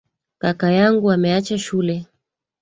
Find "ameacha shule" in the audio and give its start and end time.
1.11-2.05